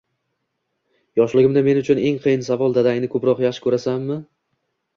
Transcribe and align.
Yoshligimda 1.21 1.63
men 1.67 1.81
uchun 1.83 2.01
eng 2.07 2.17
qiyin 2.25 2.47
savol 2.49 2.75
dadangni 2.81 3.13
ko‘proq 3.15 3.47
yaxshi 3.47 3.69
ko‘rasanmi 3.69 4.21